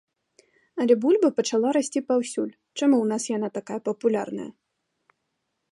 Але 0.83 0.93
бульба 1.03 1.29
пачала 1.39 1.69
расці 1.77 1.99
паўсюль, 2.09 2.49
чаму 2.77 2.95
ў 2.99 3.05
нас 3.13 3.23
яна 3.37 3.47
такая 3.61 3.79
папулярная. 3.91 4.49